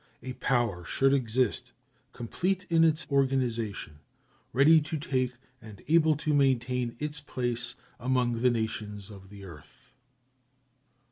A 0.23 0.33
power 0.33 0.83
should 0.83 1.13
exist 1.13 1.73
complete 2.11 2.65
in 2.71 2.83
its 2.83 3.05
organization, 3.11 3.99
ready 4.51 4.81
to 4.81 4.97
take 4.97 5.33
and 5.61 5.83
able 5.87 6.17
to 6.17 6.33
maintain 6.33 6.95
its 6.97 7.19
place 7.19 7.75
among 7.99 8.39
the 8.41 8.49
nations 8.49 9.11
of 9.11 9.29
the 9.29 9.43
earth. 9.45 9.93